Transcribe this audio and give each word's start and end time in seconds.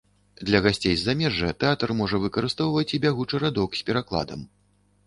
Для 0.47 0.61
гасцей 0.65 0.95
з 1.01 1.05
замежжа 1.09 1.51
тэатр 1.65 1.93
можа 2.01 2.21
выкарыстоўваць 2.27 2.87
і 2.95 3.05
бягучы 3.05 3.35
радок 3.49 3.69
з 3.83 3.89
перакладам. 3.93 4.41